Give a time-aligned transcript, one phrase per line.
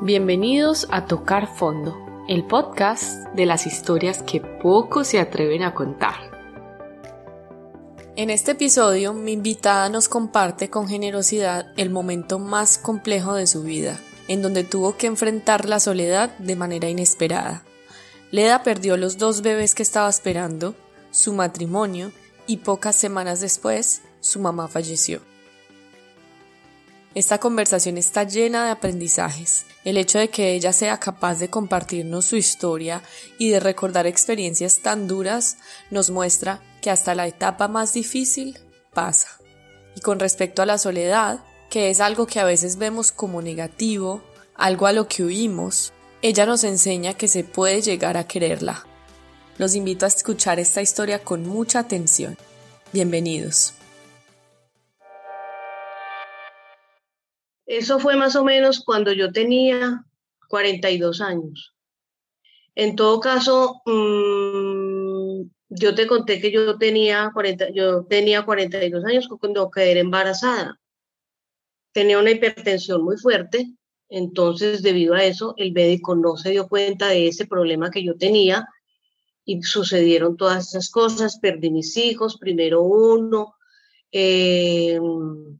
[0.00, 6.14] Bienvenidos a Tocar Fondo, el podcast de las historias que pocos se atreven a contar.
[8.14, 13.64] En este episodio, mi invitada nos comparte con generosidad el momento más complejo de su
[13.64, 13.98] vida,
[14.28, 17.64] en donde tuvo que enfrentar la soledad de manera inesperada.
[18.30, 20.76] Leda perdió los dos bebés que estaba esperando,
[21.10, 22.12] su matrimonio
[22.46, 25.22] y pocas semanas después, su mamá falleció.
[27.18, 29.64] Esta conversación está llena de aprendizajes.
[29.82, 33.02] El hecho de que ella sea capaz de compartirnos su historia
[33.38, 35.56] y de recordar experiencias tan duras
[35.90, 38.56] nos muestra que hasta la etapa más difícil
[38.94, 39.40] pasa.
[39.96, 41.40] Y con respecto a la soledad,
[41.70, 44.22] que es algo que a veces vemos como negativo,
[44.54, 45.92] algo a lo que huimos,
[46.22, 48.86] ella nos enseña que se puede llegar a quererla.
[49.56, 52.38] Los invito a escuchar esta historia con mucha atención.
[52.92, 53.74] Bienvenidos.
[57.68, 60.02] Eso fue más o menos cuando yo tenía
[60.48, 61.74] 42 años.
[62.74, 69.28] En todo caso, mm, yo te conté que yo tenía, 40, yo tenía 42 años
[69.28, 70.80] cuando quedé embarazada.
[71.92, 73.70] Tenía una hipertensión muy fuerte,
[74.08, 78.16] entonces debido a eso el médico no se dio cuenta de ese problema que yo
[78.16, 78.66] tenía
[79.44, 81.38] y sucedieron todas esas cosas.
[81.38, 83.56] Perdí mis hijos, primero uno.
[84.10, 84.98] Eh,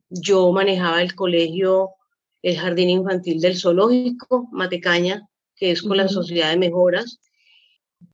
[0.08, 1.96] yo manejaba el colegio
[2.42, 7.18] el jardín infantil del zoológico, Matecaña, que es con la Sociedad de Mejoras.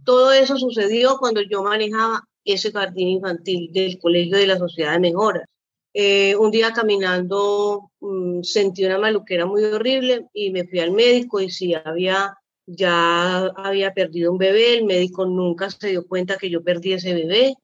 [0.05, 5.01] Todo eso sucedió cuando yo manejaba ese jardín infantil del Colegio de la Sociedad de
[5.01, 5.47] Mejoras.
[5.93, 11.41] Eh, un día caminando mm, sentí una maluquera muy horrible y me fui al médico
[11.41, 12.37] y si había,
[12.67, 17.15] ya había perdido un bebé, el médico nunca se dio cuenta que yo perdí ese
[17.15, 17.55] bebé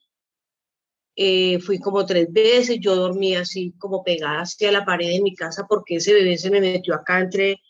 [1.23, 5.35] eh, fui como tres veces, yo dormía así como pegada hacia la pared de mi
[5.35, 7.61] casa porque ese bebé se me metió acá entre,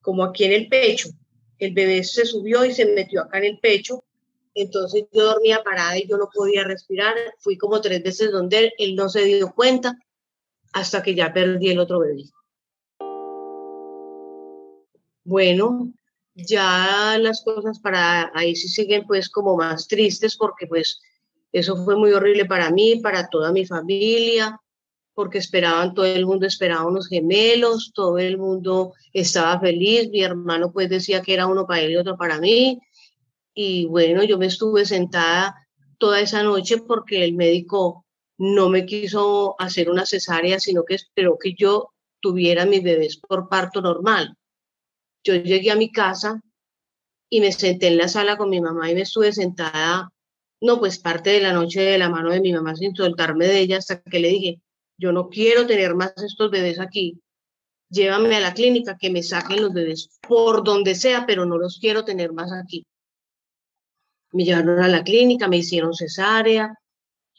[0.00, 1.10] como aquí en el pecho.
[1.58, 4.02] El bebé se subió y se metió acá en el pecho.
[4.54, 7.14] Entonces yo dormía parada y yo no podía respirar.
[7.38, 9.94] Fui como tres veces donde él, él no se dio cuenta
[10.72, 12.24] hasta que ya perdí el otro bebé.
[15.22, 15.92] Bueno,
[16.34, 20.98] ya las cosas para ahí sí siguen pues como más tristes porque pues
[21.58, 24.60] eso fue muy horrible para mí, para toda mi familia,
[25.14, 30.72] porque esperaban, todo el mundo esperaba unos gemelos, todo el mundo estaba feliz, mi hermano
[30.72, 32.78] pues decía que era uno para él y otro para mí.
[33.54, 35.54] Y bueno, yo me estuve sentada
[35.96, 38.04] toda esa noche porque el médico
[38.36, 43.48] no me quiso hacer una cesárea, sino que esperó que yo tuviera mis bebés por
[43.48, 44.36] parto normal.
[45.24, 46.42] Yo llegué a mi casa
[47.30, 50.12] y me senté en la sala con mi mamá y me estuve sentada
[50.66, 53.60] no, pues parte de la noche de la mano de mi mamá sin soltarme de
[53.60, 54.60] ella hasta que le dije,
[54.98, 57.20] yo no quiero tener más estos bebés aquí.
[57.88, 61.78] Llévame a la clínica, que me saquen los bebés por donde sea, pero no los
[61.78, 62.84] quiero tener más aquí.
[64.32, 66.74] Me llevaron a la clínica, me hicieron cesárea,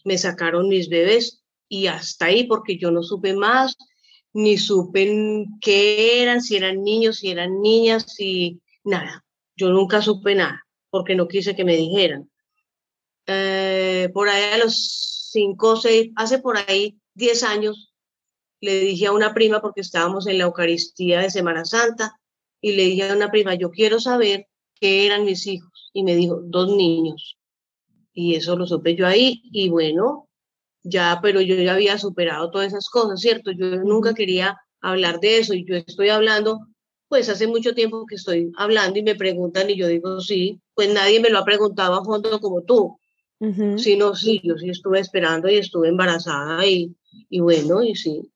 [0.05, 3.75] me sacaron mis bebés y hasta ahí porque yo no supe más,
[4.33, 9.25] ni supe qué eran, si eran niños, si eran niñas, si nada.
[9.55, 12.29] Yo nunca supe nada porque no quise que me dijeran.
[13.27, 17.93] Eh, por ahí a los cinco o seis, hace por ahí diez años,
[18.61, 22.19] le dije a una prima, porque estábamos en la Eucaristía de Semana Santa,
[22.61, 24.47] y le dije a una prima, yo quiero saber
[24.79, 25.91] qué eran mis hijos.
[25.93, 27.38] Y me dijo, dos niños.
[28.13, 30.27] Y eso lo supe yo ahí, y bueno,
[30.83, 33.51] ya, pero yo ya había superado todas esas cosas, ¿cierto?
[33.51, 36.61] Yo nunca quería hablar de eso, y yo estoy hablando,
[37.09, 40.91] pues hace mucho tiempo que estoy hablando y me preguntan, y yo digo, sí, pues
[40.94, 42.97] nadie me lo ha preguntado a fondo como tú.
[43.78, 46.96] Sí, no, sí, yo sí estuve esperando y estuve embarazada y,
[47.30, 48.31] y bueno, y sí.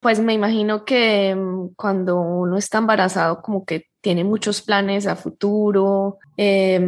[0.00, 5.16] Pues me imagino que mm, cuando uno está embarazado como que tiene muchos planes a
[5.16, 6.18] futuro.
[6.36, 6.80] Eh,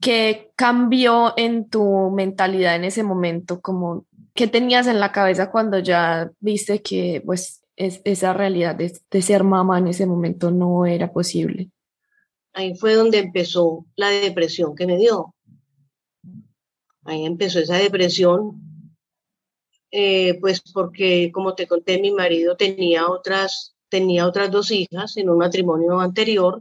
[0.00, 3.60] ¿Qué cambió en tu mentalidad en ese momento?
[3.60, 8.92] Como, ¿Qué tenías en la cabeza cuando ya viste que pues es, esa realidad de,
[9.10, 11.70] de ser mamá en ese momento no era posible?
[12.54, 15.34] Ahí fue donde empezó la depresión que me dio
[17.04, 18.60] ahí empezó esa depresión,
[19.90, 25.30] eh, pues porque, como te conté, mi marido tenía otras, tenía otras dos hijas en
[25.30, 26.60] un matrimonio anterior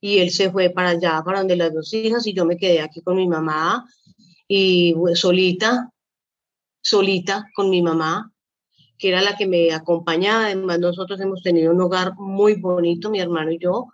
[0.00, 2.80] y él se fue para allá, para donde las dos hijas, y yo me quedé
[2.80, 3.86] aquí con mi mamá
[4.48, 5.90] y pues, solita,
[6.80, 8.32] solita con mi mamá,
[8.98, 10.46] que era la que me acompañaba.
[10.46, 13.88] Además, nosotros hemos tenido un hogar muy bonito, mi hermano y yo,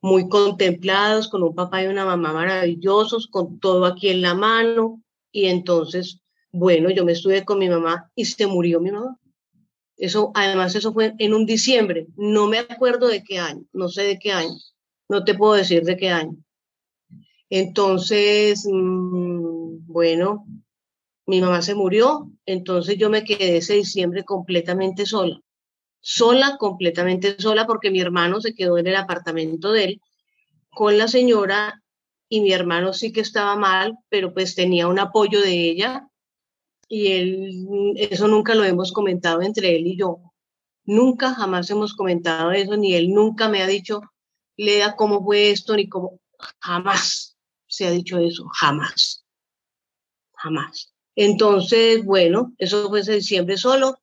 [0.00, 5.02] muy contemplados, con un papá y una mamá maravillosos, con todo aquí en la mano,
[5.32, 6.20] y entonces,
[6.52, 9.18] bueno, yo me estuve con mi mamá y se murió mi mamá.
[9.96, 12.06] Eso, además, eso fue en un diciembre.
[12.16, 14.54] No me acuerdo de qué año, no sé de qué año.
[15.08, 16.36] No te puedo decir de qué año.
[17.50, 20.46] Entonces, mm, bueno,
[21.26, 25.40] mi mamá se murió, entonces yo me quedé ese diciembre completamente sola.
[26.00, 30.00] Sola, completamente sola, porque mi hermano se quedó en el apartamento de él
[30.70, 31.82] con la señora
[32.28, 36.08] y mi hermano sí que estaba mal, pero pues tenía un apoyo de ella
[36.88, 40.20] y él, eso nunca lo hemos comentado entre él y yo.
[40.84, 44.00] Nunca, jamás hemos comentado eso, ni él nunca me ha dicho,
[44.56, 46.18] Lea, cómo fue esto, ni cómo,
[46.60, 47.36] jamás
[47.66, 49.24] se ha dicho eso, jamás,
[50.32, 50.94] jamás.
[51.14, 53.98] Entonces, bueno, eso fue en diciembre solo.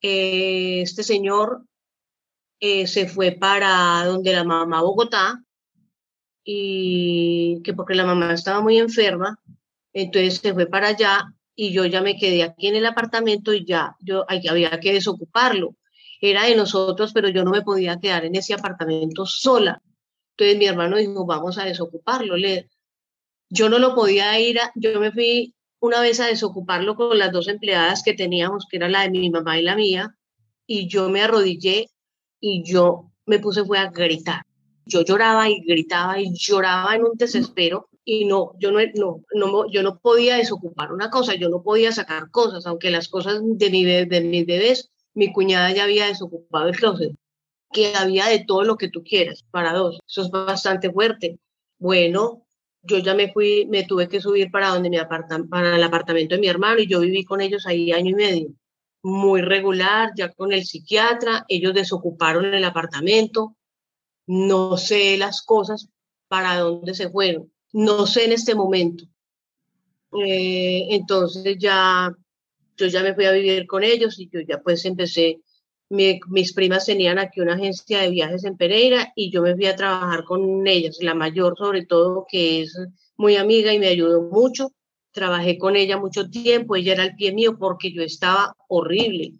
[0.00, 1.66] Eh, este señor
[2.60, 5.43] eh, se fue para donde la mamá Bogotá,
[6.44, 9.40] y que porque la mamá estaba muy enferma,
[9.92, 13.64] entonces se fue para allá y yo ya me quedé aquí en el apartamento y
[13.64, 15.76] ya yo había que desocuparlo.
[16.20, 19.82] Era de nosotros, pero yo no me podía quedar en ese apartamento sola.
[20.32, 22.36] Entonces mi hermano dijo, vamos a desocuparlo.
[22.36, 22.68] Le,
[23.48, 27.30] yo no lo podía ir, a, yo me fui una vez a desocuparlo con las
[27.30, 30.16] dos empleadas que teníamos, que era la de mi mamá y la mía,
[30.66, 31.90] y yo me arrodillé
[32.40, 34.44] y yo me puse fue a gritar
[34.86, 39.70] yo lloraba y gritaba y lloraba en un desespero y no, yo no, no, no,
[39.70, 43.70] yo no podía desocupar una cosa, yo no podía sacar cosas, aunque las cosas de,
[43.70, 47.16] mi, de mis bebés, mi cuñada ya había desocupado el closet,
[47.72, 51.38] que había de todo lo que tú quieras, para dos, eso es bastante fuerte.
[51.78, 52.44] Bueno,
[52.82, 56.34] yo ya me fui, me tuve que subir para donde mi aparta, para el apartamento
[56.34, 58.48] de mi hermano y yo viví con ellos ahí año y medio,
[59.02, 63.56] muy regular, ya con el psiquiatra, ellos desocuparon el apartamento,
[64.26, 65.88] no sé las cosas
[66.28, 69.04] para dónde se fueron, no sé en este momento.
[70.24, 72.14] Eh, entonces ya,
[72.76, 75.40] yo ya me fui a vivir con ellos y yo ya pues empecé,
[75.90, 79.76] mis primas tenían aquí una agencia de viajes en Pereira y yo me fui a
[79.76, 82.76] trabajar con ellas, la mayor sobre todo que es
[83.16, 84.72] muy amiga y me ayudó mucho.
[85.12, 89.34] Trabajé con ella mucho tiempo, ella era el pie mío porque yo estaba horrible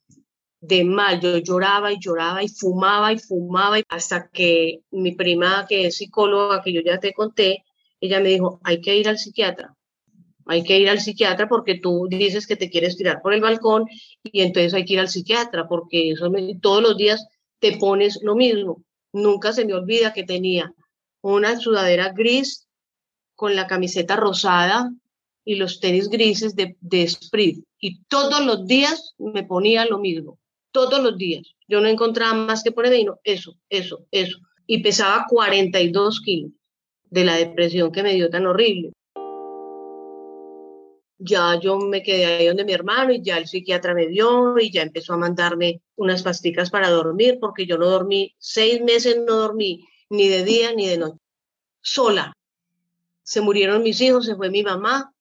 [0.67, 1.21] de mal.
[1.21, 6.63] Yo lloraba y lloraba y fumaba y fumaba hasta que mi prima, que es psicóloga,
[6.63, 7.65] que yo ya te conté,
[8.01, 9.75] ella me dijo, hay que ir al psiquiatra.
[10.47, 13.87] Hay que ir al psiquiatra porque tú dices que te quieres tirar por el balcón
[14.23, 16.31] y entonces hay que ir al psiquiatra porque eso
[16.61, 17.27] todos los días
[17.61, 18.83] te pones lo mismo.
[19.13, 20.75] Nunca se me olvida que tenía
[21.23, 22.67] una sudadera gris
[23.35, 24.91] con la camiseta rosada
[25.47, 27.65] y los tenis grises de, de Sprit.
[27.79, 30.39] Y todos los días me ponía lo mismo
[30.75, 31.55] todos los días.
[31.69, 34.39] Yo no encontraba más que por el eso, eso, eso.
[34.67, 36.51] Y pesaba 42 kilos
[37.05, 38.93] de la depresión que me dio tan horrible.
[41.19, 44.73] Ya yo me quedé ahí donde mi hermano y ya el psiquiatra me vio y
[44.73, 49.37] ya empezó a mandarme unas pasticas para dormir porque yo no dormí, seis meses no
[49.37, 51.21] dormí ni de día ni de noche,
[51.81, 52.33] sola.
[53.23, 55.15] Se murieron mis hijos, se fue mi mamá.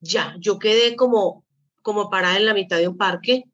[0.00, 1.46] Ya, yo quedé como,
[1.80, 3.44] como parada en la mitad de un parque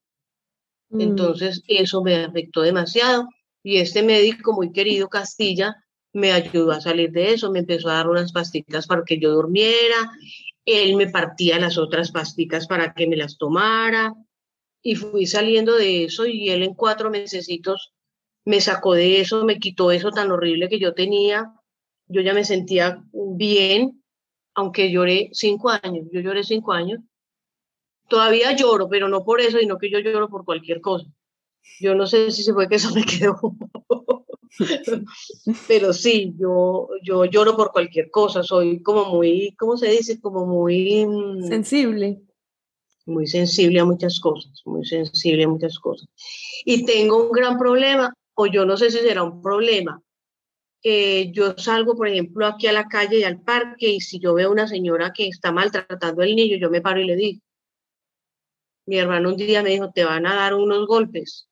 [0.91, 1.01] Mm.
[1.01, 3.29] Entonces, eso me afectó demasiado
[3.63, 5.77] y este médico muy querido, Castilla,
[6.13, 9.31] me ayudó a salir de eso, me empezó a dar unas pastillas para que yo
[9.31, 10.11] durmiera,
[10.65, 14.13] él me partía las otras pastillas para que me las tomara
[14.83, 17.93] y fui saliendo de eso y él en cuatro mesecitos
[18.45, 21.53] me sacó de eso, me quitó eso tan horrible que yo tenía,
[22.07, 24.03] yo ya me sentía bien,
[24.55, 27.01] aunque lloré cinco años, yo lloré cinco años
[28.11, 31.07] Todavía lloro, pero no por eso, sino que yo lloro por cualquier cosa.
[31.81, 33.37] Yo no sé si se fue que eso me quedó.
[35.69, 38.43] pero sí, yo, yo lloro por cualquier cosa.
[38.43, 40.21] Soy como muy, ¿cómo se dice?
[40.21, 41.07] Como muy...
[41.07, 42.21] Mm, sensible.
[43.07, 46.09] Muy sensible a muchas cosas, muy sensible a muchas cosas.
[46.65, 50.03] Y tengo un gran problema, o yo no sé si será un problema,
[50.83, 54.49] yo salgo, por ejemplo, aquí a la calle y al parque y si yo veo
[54.49, 57.41] a una señora que está maltratando al niño, yo me paro y le digo,
[58.91, 61.49] mi hermano un día me dijo, te van a dar unos golpes.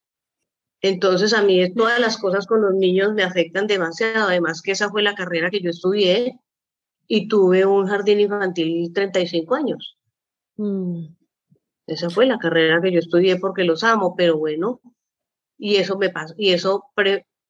[0.81, 4.91] Entonces a mí todas las cosas con los niños me afectan demasiado, además que esa
[4.91, 6.37] fue la carrera que yo estudié
[7.07, 9.97] y tuve un jardín infantil 35 años.
[10.57, 11.05] Mm.
[11.87, 14.81] Esa fue la carrera que yo estudié porque los amo, pero bueno,
[15.57, 16.87] y eso me pasó, y eso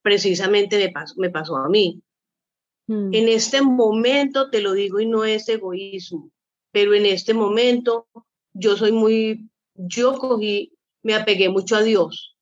[0.02, 2.02] precisamente me pasó, me pasó a mí.
[2.88, 3.14] Mm.
[3.14, 6.30] En este momento, te lo digo y no es egoísmo,
[6.72, 8.06] pero en este momento
[8.52, 9.48] yo soy muy
[9.78, 12.36] yo cogí, me apegué mucho a Dios.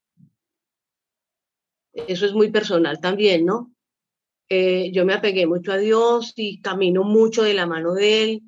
[1.92, 3.72] Eso es muy personal también, ¿no?
[4.48, 8.42] Eh, yo me apegué mucho a Dios y camino mucho de la mano de Él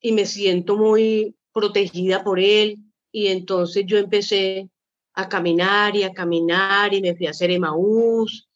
[0.00, 2.78] y me siento muy protegida por Él.
[3.10, 4.70] Y entonces yo empecé
[5.14, 8.48] a caminar y a caminar y me fui a hacer Emaús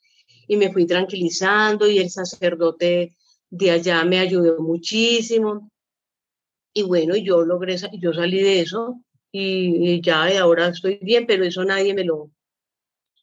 [0.49, 3.17] y me fui tranquilizando y el sacerdote
[3.51, 5.71] de allá me ayudó muchísimo.
[6.73, 9.01] Y bueno, yo logré, yo salí de eso
[9.39, 12.31] y, ya ahora estoy bien, pero eso nadie me lo,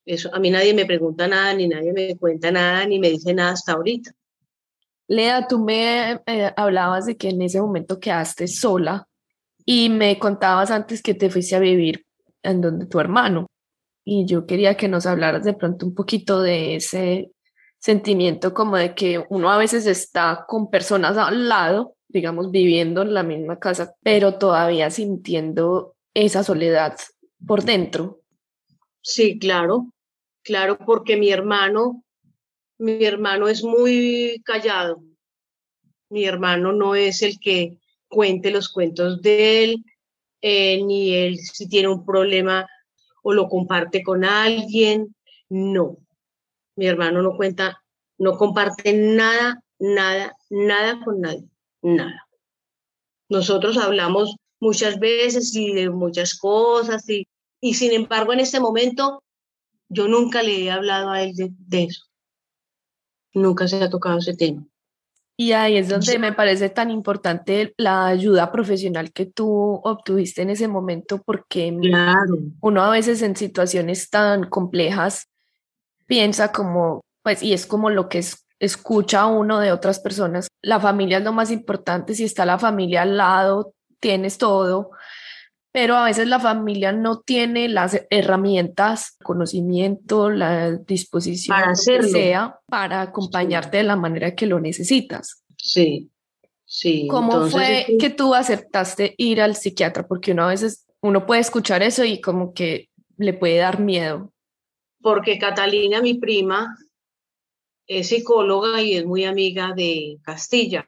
[0.06, 3.34] eso, a mí nadie me pregunta nada, ni nadie me cuenta nada, ni me dice
[3.34, 4.12] nada hasta ahorita.
[5.08, 9.08] Lea, tú me eh, hablabas de que en ese momento quedaste sola
[9.66, 12.06] y me contabas antes que te fuiste a vivir
[12.42, 13.48] en donde tu hermano.
[14.06, 17.32] Y yo quería que nos hablaras de pronto un poquito de ese
[17.80, 23.14] sentimiento como de que uno a veces está con personas al lado, digamos, viviendo en
[23.14, 26.98] la misma casa, pero todavía sintiendo esa soledad
[27.46, 28.22] por dentro.
[29.02, 29.92] Sí, claro,
[30.44, 32.04] claro, porque mi hermano,
[32.78, 35.04] mi hermano es muy callado.
[36.10, 39.86] Mi hermano no es el que cuente los cuentos de él,
[40.42, 42.68] eh, ni él si tiene un problema
[43.24, 45.16] o lo comparte con alguien.
[45.50, 45.98] No,
[46.76, 47.82] mi hermano no cuenta,
[48.18, 51.50] no comparte nada, nada, nada con nadie,
[51.82, 52.28] nada.
[53.30, 57.28] Nosotros hablamos muchas veces y de muchas cosas y,
[57.62, 59.22] y sin embargo en este momento
[59.90, 62.06] yo nunca le he hablado a él de eso.
[63.34, 64.66] Nunca se ha tocado ese tema.
[65.36, 70.52] Y ahí es donde me parece tan importante la ayuda profesional que tú obtuviste en
[70.52, 71.76] ese momento, porque
[72.62, 75.28] uno a veces en situaciones tan complejas
[76.06, 80.80] piensa como, pues, y es como lo que es, escucha uno de otras personas, la
[80.80, 84.92] familia es lo más importante, si está la familia al lado, tienes todo,
[85.72, 93.02] pero a veces la familia no tiene las herramientas, conocimiento, la disposición para sea para
[93.02, 95.44] acompañarte de la manera que lo necesitas.
[95.58, 96.12] Sí,
[96.66, 97.08] sí.
[97.10, 100.06] ¿Cómo fue que tú aceptaste ir al psiquiatra?
[100.06, 104.34] Porque uno a veces uno puede escuchar eso y como que le puede dar miedo.
[105.02, 106.76] Porque Catalina, mi prima,
[107.88, 110.86] es psicóloga y es muy amiga de Castilla.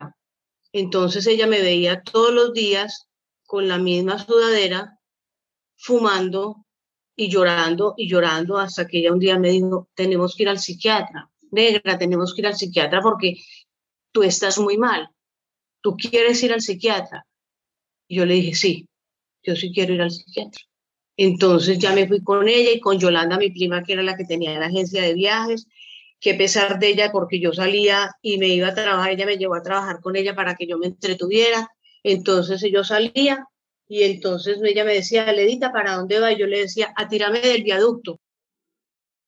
[0.77, 3.07] Entonces ella me veía todos los días
[3.45, 4.99] con la misma sudadera,
[5.77, 6.65] fumando
[7.15, 10.59] y llorando y llorando hasta que ella un día me dijo, tenemos que ir al
[10.59, 13.35] psiquiatra, negra, tenemos que ir al psiquiatra porque
[14.11, 15.07] tú estás muy mal,
[15.79, 17.25] tú quieres ir al psiquiatra.
[18.09, 18.89] Y yo le dije, sí,
[19.43, 20.61] yo sí quiero ir al psiquiatra.
[21.15, 24.25] Entonces ya me fui con ella y con Yolanda, mi prima, que era la que
[24.25, 25.67] tenía la agencia de viajes,
[26.25, 29.37] que a pesar de ella, porque yo salía y me iba a trabajar, ella me
[29.37, 31.69] llevó a trabajar con ella para que yo me entretuviera.
[32.01, 33.45] Entonces yo salía
[33.87, 36.31] y entonces ella me decía, Ledita, ¿para dónde va?
[36.31, 38.19] Y yo le decía, a tirarme del viaducto.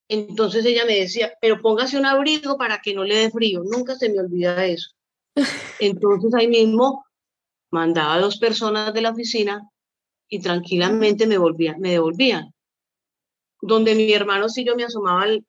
[0.07, 3.61] Entonces ella me decía, pero póngase un abrigo para que no le dé frío.
[3.63, 4.89] Nunca se me olvida eso.
[5.79, 7.05] Entonces ahí mismo
[7.69, 9.61] mandaba a dos personas de la oficina
[10.27, 12.55] y tranquilamente me, volvían, me devolvían.
[13.61, 15.45] Donde mi hermano sí yo me asomaba al,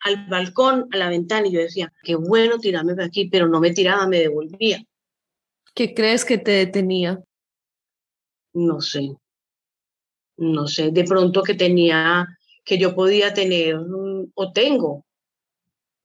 [0.00, 3.60] al balcón, a la ventana y yo decía, qué bueno tirarme de aquí, pero no
[3.60, 4.84] me tiraba, me devolvía.
[5.74, 7.22] ¿Qué crees que te detenía?
[8.52, 9.16] No sé.
[10.36, 12.26] No sé, de pronto que tenía,
[12.64, 13.76] que yo podía tener
[14.34, 15.04] o tengo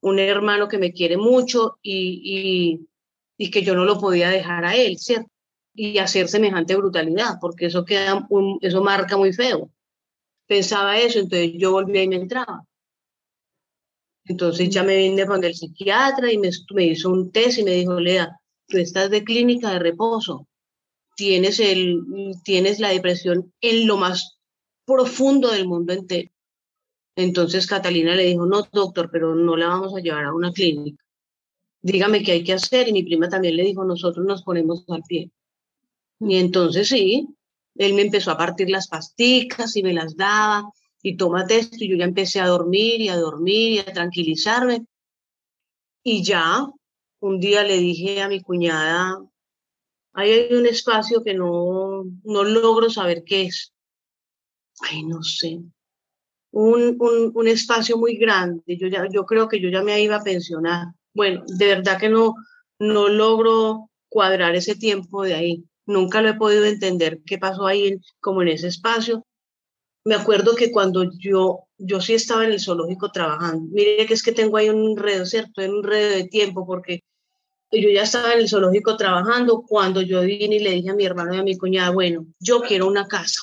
[0.01, 2.88] un hermano que me quiere mucho y,
[3.38, 5.29] y, que yo no lo podía dejar a él, ¿cierto?
[5.75, 8.27] Y hacer semejante brutalidad, porque eso queda,
[8.62, 9.69] eso marca muy feo.
[10.45, 12.65] Pensaba eso, entonces yo volvía y me entraba.
[14.25, 16.50] Entonces ya me vine con el psiquiatra y me,
[16.86, 20.48] hizo un test y me dijo, Lea, tú estás de clínica de reposo,
[21.15, 22.01] tienes, el,
[22.44, 24.38] tienes la depresión en lo más
[24.86, 26.30] profundo del mundo entero.
[27.15, 31.03] Entonces Catalina le dijo, no, doctor, pero no la vamos a llevar a una clínica.
[31.82, 32.88] Dígame qué hay que hacer.
[32.88, 35.30] Y mi prima también le dijo, nosotros nos ponemos al pie.
[36.20, 37.27] Y entonces sí,
[37.75, 40.72] él me empezó a partir las pasticas y me las daba
[41.03, 41.77] y tómate esto.
[41.79, 44.88] Y yo ya empecé a dormir y a dormir y a tranquilizarme.
[46.03, 46.67] Y ya
[47.19, 49.24] un día le dije a mi cuñada,
[50.13, 53.74] ahí hay un espacio que no, no logro saber qué es.
[54.81, 55.62] Ay, no sé.
[56.51, 58.77] Un, un, espacio muy grande.
[58.77, 60.88] Yo, ya, yo creo que yo ya me iba a pensionar.
[61.13, 62.36] Bueno, de verdad que no,
[62.79, 65.63] no logro cuadrar ese tiempo de ahí.
[65.86, 69.25] Nunca lo he podido entender qué pasó ahí, como en ese espacio.
[70.05, 74.24] Me acuerdo que cuando yo, yo sí estaba en el zoológico trabajando, mire que es
[74.24, 75.62] que tengo ahí un enredo, ¿cierto?
[75.62, 77.00] Un enredo de tiempo, porque
[77.72, 81.05] yo ya estaba en el zoológico trabajando cuando yo vine y le dije a mi
[81.05, 83.41] hermano y a mi cuñada, bueno, yo quiero una casa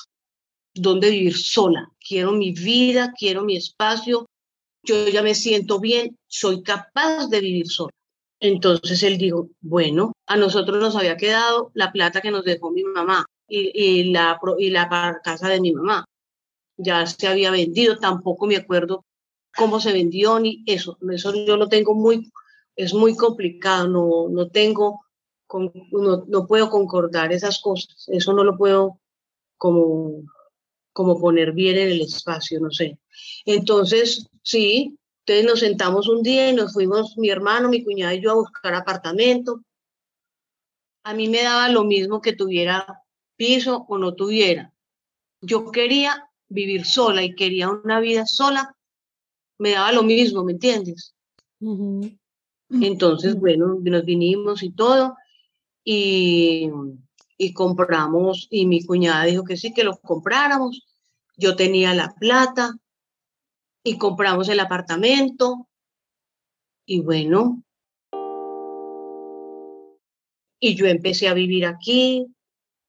[0.73, 4.27] donde vivir sola, quiero mi vida, quiero mi espacio,
[4.83, 7.91] yo ya me siento bien, soy capaz de vivir sola.
[8.39, 12.83] Entonces él dijo, bueno, a nosotros nos había quedado la plata que nos dejó mi
[12.83, 16.05] mamá y, y la, y la casa de mi mamá.
[16.81, 19.05] Ya se había vendido, tampoco me acuerdo
[19.55, 22.31] cómo se vendió ni eso, eso yo lo tengo muy,
[22.75, 25.01] es muy complicado, no, no tengo,
[25.91, 28.99] no, no puedo concordar esas cosas, eso no lo puedo
[29.57, 30.23] como,
[30.93, 32.97] como poner bien en el espacio, no sé.
[33.45, 38.21] Entonces, sí, entonces nos sentamos un día y nos fuimos mi hermano, mi cuñada y
[38.21, 39.61] yo a buscar apartamento.
[41.03, 43.03] A mí me daba lo mismo que tuviera
[43.35, 44.73] piso o no tuviera.
[45.41, 48.75] Yo quería vivir sola y quería una vida sola,
[49.57, 51.15] me daba lo mismo, ¿me entiendes?
[52.69, 55.15] Entonces, bueno, nos vinimos y todo,
[55.83, 56.69] y,
[57.37, 60.85] y compramos, y mi cuñada dijo que sí, que lo compráramos.
[61.37, 62.75] Yo tenía la plata,
[63.83, 65.67] y compramos el apartamento,
[66.85, 67.63] y bueno,
[70.59, 72.27] y yo empecé a vivir aquí,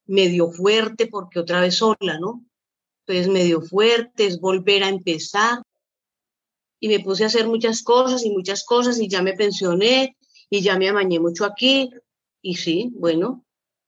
[0.07, 2.45] medio fuerte, porque otra vez sola, ¿no?
[3.07, 5.63] Entonces medio fuerte, es volver a empezar.
[6.81, 10.17] Y me puse a hacer muchas cosas y muchas cosas y ya me pensioné
[10.51, 11.91] y ya me amañé mucho aquí.
[12.41, 13.45] Y sí, bueno,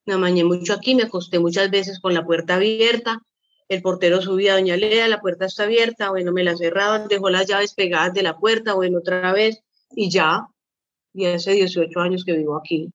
[0.06, 3.20] me amañé mucho aquí, me acosté muchas veces con la puerta abierta.
[3.68, 7.46] El portero subía, doña Lea, la puerta está abierta, bueno, me la cerraban, dejó las
[7.46, 9.60] llaves pegadas de la puerta, bueno, otra vez,
[9.96, 10.46] y ya,
[11.14, 12.92] y hace 18 años que vivo aquí.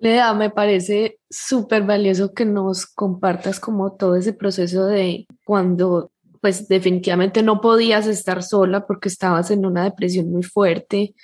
[0.00, 6.68] Lea, me parece súper valioso que nos compartas como todo ese proceso de cuando pues
[6.68, 11.14] definitivamente no podías estar sola porque estabas en una depresión muy fuerte,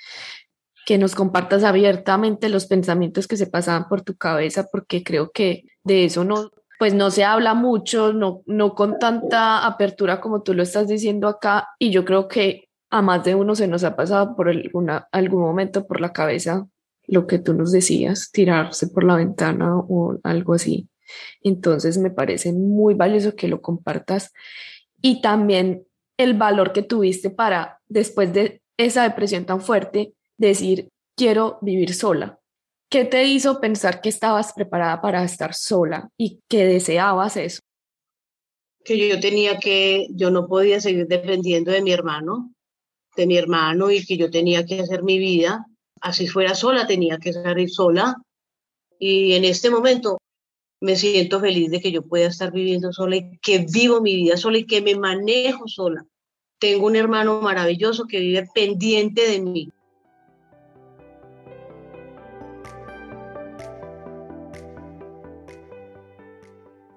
[0.85, 5.63] que nos compartas abiertamente los pensamientos que se pasaban por tu cabeza, porque creo que
[5.83, 10.53] de eso no, pues no se habla mucho, no, no con tanta apertura como tú
[10.53, 13.95] lo estás diciendo acá, y yo creo que a más de uno se nos ha
[13.95, 16.67] pasado por alguna, algún momento por la cabeza
[17.07, 20.89] lo que tú nos decías, tirarse por la ventana o algo así.
[21.41, 24.33] Entonces me parece muy valioso que lo compartas
[25.01, 25.85] y también
[26.17, 32.39] el valor que tuviste para, después de esa depresión tan fuerte, decir, quiero vivir sola.
[32.89, 37.61] ¿Qué te hizo pensar que estabas preparada para estar sola y que deseabas eso?
[38.83, 42.53] Que yo tenía que, yo no podía seguir dependiendo de mi hermano,
[43.15, 45.65] de mi hermano y que yo tenía que hacer mi vida
[46.05, 48.15] así fuera sola, tenía que salir sola.
[48.99, 50.19] Y en este momento
[50.79, 54.37] me siento feliz de que yo pueda estar viviendo sola y que vivo mi vida
[54.37, 56.05] sola y que me manejo sola.
[56.59, 59.71] Tengo un hermano maravilloso que vive pendiente de mí.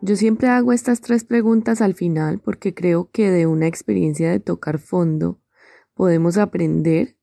[0.03, 4.39] Yo siempre hago estas tres preguntas al final porque creo que de una experiencia de
[4.39, 5.41] tocar fondo
[5.95, 7.18] podemos aprender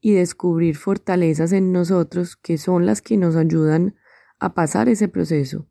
[0.00, 3.96] y descubrir fortalezas en nosotros que son las que nos ayudan
[4.38, 5.66] a pasar ese proceso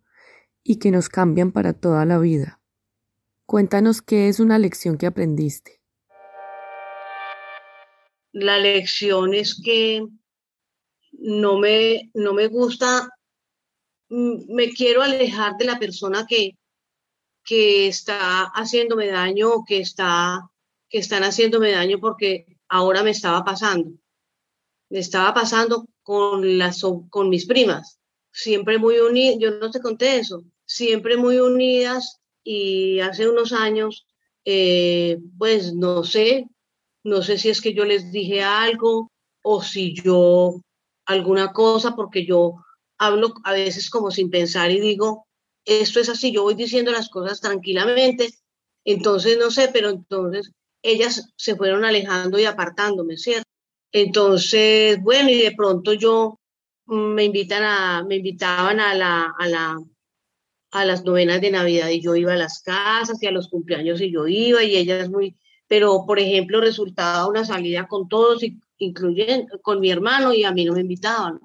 [0.63, 2.61] y que nos cambian para toda la vida.
[3.45, 5.81] Cuéntanos qué es una lección que aprendiste.
[8.33, 10.05] La lección es que
[11.13, 13.09] no me, no me gusta,
[14.09, 16.57] mm, me quiero alejar de la persona que,
[17.45, 20.51] que está haciéndome daño o que, está,
[20.89, 23.93] que están haciéndome daño porque ahora me estaba pasando
[24.89, 27.99] me estaba pasando con, las, con mis primas,
[28.31, 34.05] siempre muy unidas, yo no te conté eso, siempre muy unidas y hace unos años,
[34.45, 36.47] eh, pues no sé,
[37.03, 40.61] no sé si es que yo les dije algo o si yo
[41.05, 42.55] alguna cosa, porque yo
[42.97, 45.27] hablo a veces como sin pensar y digo,
[45.65, 48.29] esto es así, yo voy diciendo las cosas tranquilamente,
[48.85, 53.49] entonces no sé, pero entonces ellas se fueron alejando y apartándome, ¿cierto?
[53.91, 56.39] Entonces, bueno, y de pronto yo
[56.85, 59.77] mm, me invitan a, me invitaban a la, a la,
[60.71, 64.01] a las novenas de Navidad y yo iba a las casas y a los cumpleaños
[64.01, 65.35] y yo iba y ellas muy,
[65.67, 68.43] pero por ejemplo resultaba una salida con todos,
[68.77, 71.39] incluyendo con mi hermano y a mí no me invitaban.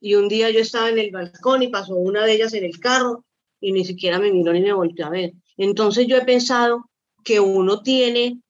[0.00, 2.80] Y un día yo estaba en el balcón y pasó una de ellas en el
[2.80, 3.24] carro
[3.60, 5.32] y ni siquiera me miró ni me volteó a ver.
[5.56, 6.90] Entonces yo he pensado
[7.22, 8.40] que uno tiene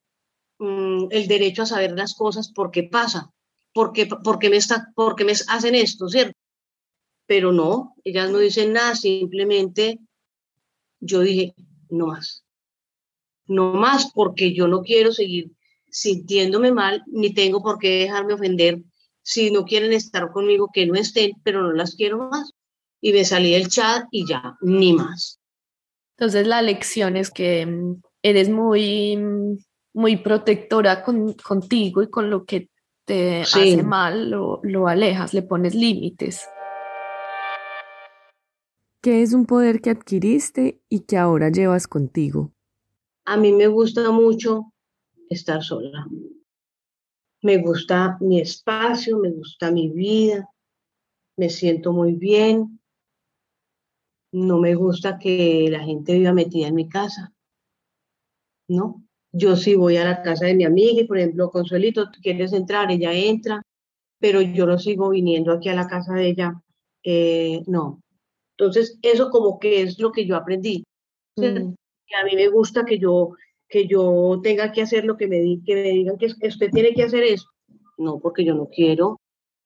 [0.62, 3.32] Mm, el derecho a saber las cosas, por qué pasa,
[3.72, 4.06] por qué,
[4.48, 6.38] me, está, por me hacen esto, ¿cierto?
[7.26, 9.98] Pero no, ellas no dicen nada, simplemente
[11.00, 11.56] yo dije,
[11.88, 12.44] no más,
[13.46, 15.50] no más porque yo no quiero seguir
[15.90, 18.84] sintiéndome mal, ni tengo por qué dejarme ofender.
[19.20, 22.52] Si no quieren estar conmigo, que no estén, pero no las quiero más.
[23.00, 25.40] Y me salí del chat y ya, ni más.
[26.16, 29.56] Entonces la lección es que mm, eres muy mm,
[29.94, 32.70] muy protectora contigo y con lo que
[33.04, 36.48] te hace mal, lo, lo alejas, le pones límites.
[39.02, 42.52] ¿Qué es un poder que adquiriste y que ahora llevas contigo?
[43.24, 44.72] A mí me gusta mucho
[45.28, 46.06] estar sola.
[47.42, 50.48] Me gusta mi espacio, me gusta mi vida,
[51.36, 52.80] me siento muy bien.
[54.32, 57.32] No me gusta que la gente viva metida en mi casa.
[58.68, 59.02] ¿No?
[59.32, 62.52] Yo sí voy a la casa de mi amiga y, por ejemplo, Consuelito, ¿tú quieres
[62.52, 62.90] entrar?
[62.90, 63.62] Ella entra,
[64.18, 66.62] pero yo no sigo viniendo aquí a la casa de ella.
[67.02, 68.02] Eh, no.
[68.56, 70.84] Entonces, eso como que es lo que yo aprendí.
[71.36, 71.74] Mm.
[72.20, 73.30] a mí me gusta que yo,
[73.68, 77.04] que yo tenga que hacer lo que me, que me digan que usted tiene que
[77.04, 77.48] hacer eso.
[77.96, 79.18] No, porque yo no quiero.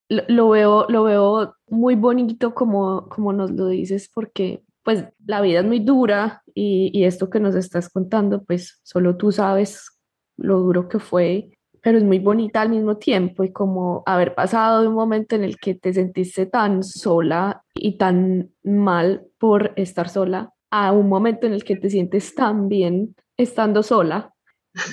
[0.08, 5.60] Lo, veo, lo veo muy bonito como, como nos lo dices, porque pues la vida
[5.60, 9.90] es muy dura y, y esto que nos estás contando, pues solo tú sabes
[10.36, 11.50] lo duro que fue,
[11.82, 15.44] pero es muy bonita al mismo tiempo y como haber pasado de un momento en
[15.44, 21.46] el que te sentiste tan sola y tan mal por estar sola a un momento
[21.46, 24.34] en el que te sientes tan bien estando sola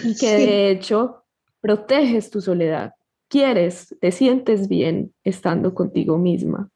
[0.03, 1.23] y que de hecho
[1.61, 2.93] proteges tu soledad
[3.27, 6.69] quieres, te sientes bien estando contigo misma.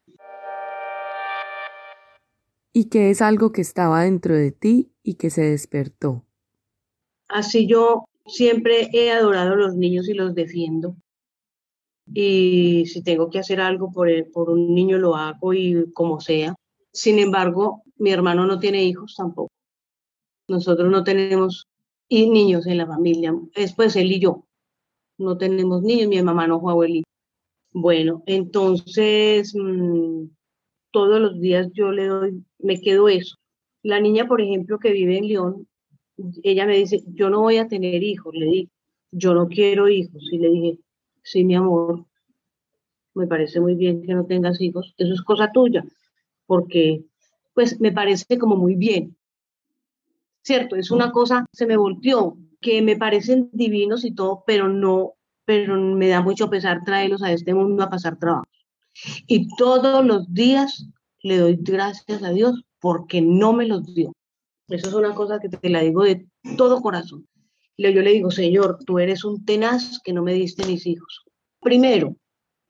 [2.72, 6.24] Y que es algo que estaba dentro de ti y que se despertó.
[7.28, 10.96] Así yo siempre he adorado a los niños y los defiendo.
[12.12, 16.54] Y si tengo que hacer algo por, por un niño, lo hago y como sea.
[16.92, 19.50] Sin embargo, mi hermano no tiene hijos tampoco.
[20.48, 21.66] Nosotros no tenemos
[22.10, 23.34] niños en la familia.
[23.54, 24.44] Es pues él y yo
[25.18, 27.08] no tenemos niños, mi mamá no fue abuelita.
[27.72, 30.24] Bueno, entonces mm,
[30.90, 33.36] todos los días yo le doy, me quedo eso.
[33.82, 35.68] La niña, por ejemplo, que vive en León,
[36.42, 38.68] ella me dice, yo no voy a tener hijos, le dije,
[39.10, 40.28] yo no quiero hijos.
[40.32, 40.78] Y le dije,
[41.22, 42.06] sí, mi amor,
[43.14, 45.84] me parece muy bien que no tengas hijos, eso es cosa tuya,
[46.46, 47.04] porque
[47.54, 49.16] pues me parece como muy bien.
[50.42, 55.14] Cierto, es una cosa, se me volteó, que me parecen divinos y todo, pero no,
[55.44, 58.46] pero me da mucho pesar traerlos a este mundo a pasar trabajo.
[59.26, 60.88] Y todos los días
[61.22, 64.12] le doy gracias a Dios porque no me los dio.
[64.68, 66.26] Eso es una cosa que te la digo de
[66.56, 67.26] todo corazón.
[67.76, 71.24] Yo le digo, Señor, tú eres un tenaz que no me diste mis hijos.
[71.60, 72.16] Primero,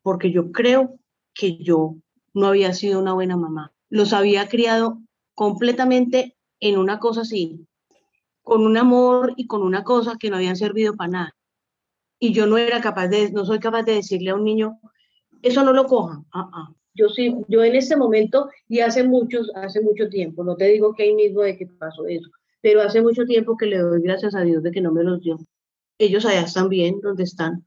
[0.03, 0.99] porque yo creo
[1.35, 1.97] que yo
[2.35, 3.73] no había sido una buena mamá.
[3.89, 5.01] Los había criado
[5.35, 7.67] completamente en una cosa así,
[8.43, 11.37] con un amor y con una cosa que no habían servido para nada.
[12.21, 14.79] Y yo no era capaz de, no soy capaz de decirle a un niño,
[15.43, 16.23] eso no lo coja.
[16.33, 16.75] Ah, ah.
[16.95, 20.95] Yo sí, yo en este momento y hace muchos, hace mucho tiempo, no te digo
[20.95, 22.29] que ahí mismo de que pasó eso,
[22.61, 25.21] pero hace mucho tiempo que le doy gracias a Dios de que no me los
[25.21, 25.39] dio.
[25.99, 27.65] Ellos allá están bien, donde están.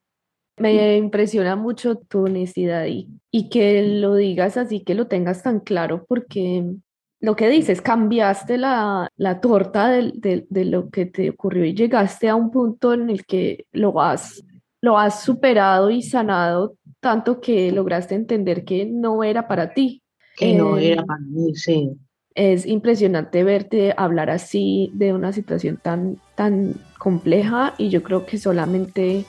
[0.58, 5.60] Me impresiona mucho tu honestidad y, y que lo digas así, que lo tengas tan
[5.62, 6.76] claro, porque
[7.22, 9.10] lo que dices, cambiaste la,
[9.42, 14.02] torta de, lo que te ocurrió y llegaste a un punto en el que lo
[14.02, 14.44] has,
[14.82, 20.02] lo has superado y sanado tanto que lograste entender que no era para ti.
[20.38, 21.92] Que no eh, era para mí, sí.
[22.34, 28.38] Es impresionante verte hablar así de una situación tan, tan compleja y yo creo que
[28.38, 29.26] solamente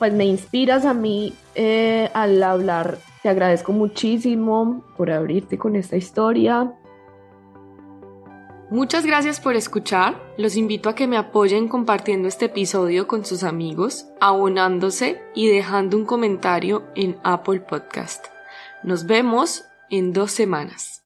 [0.00, 2.98] pues me inspiras a mí eh, al hablar.
[3.22, 6.74] Te agradezco muchísimo por abrirte con esta historia
[8.70, 10.22] Muchas gracias por escuchar.
[10.38, 15.96] Los invito a que me apoyen compartiendo este episodio con sus amigos, abonándose y dejando
[15.96, 18.26] un comentario en Apple Podcast.
[18.84, 20.98] Nos vemos en dos semanas.